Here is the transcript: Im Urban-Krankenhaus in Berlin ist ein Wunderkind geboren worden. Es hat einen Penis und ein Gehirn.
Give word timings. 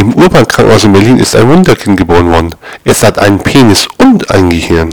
Im 0.00 0.14
Urban-Krankenhaus 0.14 0.84
in 0.84 0.94
Berlin 0.94 1.18
ist 1.18 1.36
ein 1.36 1.46
Wunderkind 1.46 1.98
geboren 1.98 2.30
worden. 2.30 2.54
Es 2.84 3.02
hat 3.02 3.18
einen 3.18 3.38
Penis 3.38 3.86
und 3.98 4.30
ein 4.30 4.48
Gehirn. 4.48 4.88